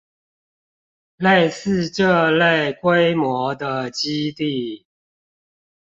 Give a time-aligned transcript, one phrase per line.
[1.19, 4.87] 類似這類規模的基地